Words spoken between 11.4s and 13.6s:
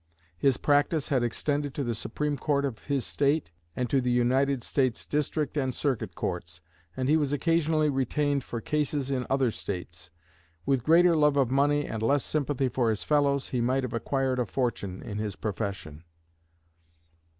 money and less sympathy for his fellows,